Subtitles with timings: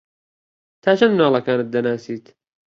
[0.83, 2.25] تا چەند منداڵەکانت دەناسیت؟